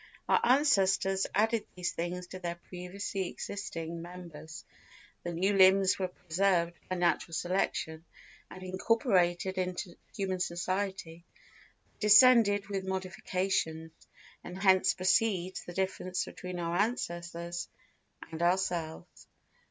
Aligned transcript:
Our 0.27 0.39
ancestors 0.43 1.27
added 1.35 1.67
these 1.75 1.91
things 1.91 2.25
to 2.29 2.39
their 2.39 2.55
previously 2.55 3.27
existing 3.29 4.01
members; 4.01 4.65
the 5.21 5.31
new 5.31 5.53
limbs 5.53 5.99
were 5.99 6.07
preserved 6.07 6.73
by 6.89 6.95
natural 6.95 7.35
selection, 7.35 8.03
and 8.49 8.63
incorporated 8.63 9.59
into 9.59 9.95
human 10.15 10.39
society; 10.39 11.23
they 11.25 11.99
descended 11.99 12.67
with 12.67 12.83
modifications, 12.83 13.91
and 14.43 14.57
hence 14.57 14.95
proceeds 14.95 15.63
the 15.65 15.73
difference 15.73 16.25
between 16.25 16.57
our 16.59 16.77
ancestors 16.77 17.69
and 18.31 18.41
ourselves. 18.41 19.27